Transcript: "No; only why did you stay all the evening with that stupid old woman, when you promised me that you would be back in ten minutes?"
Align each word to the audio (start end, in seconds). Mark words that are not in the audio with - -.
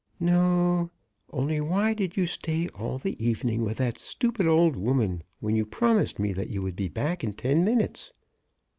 "No; 0.19 0.89
only 1.29 1.61
why 1.61 1.93
did 1.93 2.17
you 2.17 2.25
stay 2.25 2.67
all 2.69 2.97
the 2.97 3.23
evening 3.23 3.63
with 3.63 3.77
that 3.77 3.99
stupid 3.99 4.47
old 4.47 4.75
woman, 4.75 5.21
when 5.39 5.55
you 5.55 5.63
promised 5.63 6.17
me 6.17 6.33
that 6.33 6.49
you 6.49 6.63
would 6.63 6.75
be 6.75 6.89
back 6.89 7.23
in 7.23 7.33
ten 7.33 7.63
minutes?" 7.63 8.11